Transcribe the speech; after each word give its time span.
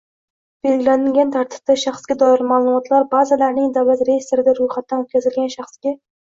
belgilangan 0.67 1.33
tartibda 1.35 1.75
Shaxsga 1.81 2.17
doir 2.21 2.43
ma’lumotlar 2.53 3.05
bazalarining 3.13 3.69
davlat 3.77 4.03
reyestrida 4.09 4.57
ro‘yxatdan 4.63 5.05
o‘tkazilgan 5.05 5.55
shaxsga 5.59 5.95